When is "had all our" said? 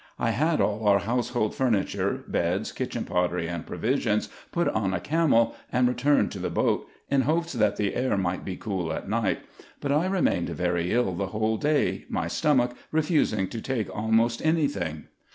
0.31-0.97